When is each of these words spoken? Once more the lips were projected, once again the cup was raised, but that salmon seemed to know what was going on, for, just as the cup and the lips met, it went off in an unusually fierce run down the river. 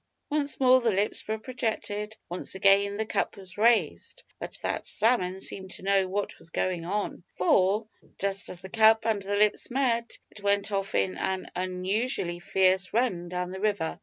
Once 0.31 0.59
more 0.59 0.81
the 0.81 0.89
lips 0.89 1.27
were 1.27 1.37
projected, 1.37 2.17
once 2.27 2.55
again 2.55 2.97
the 2.97 3.05
cup 3.05 3.37
was 3.37 3.55
raised, 3.55 4.23
but 4.39 4.57
that 4.63 4.87
salmon 4.87 5.39
seemed 5.39 5.69
to 5.69 5.83
know 5.83 6.07
what 6.07 6.39
was 6.39 6.49
going 6.49 6.83
on, 6.83 7.21
for, 7.37 7.85
just 8.17 8.49
as 8.49 8.63
the 8.63 8.69
cup 8.69 9.05
and 9.05 9.21
the 9.21 9.35
lips 9.35 9.69
met, 9.69 10.17
it 10.31 10.41
went 10.41 10.71
off 10.71 10.95
in 10.95 11.15
an 11.19 11.51
unusually 11.55 12.39
fierce 12.39 12.91
run 12.95 13.29
down 13.29 13.51
the 13.51 13.61
river. 13.61 13.99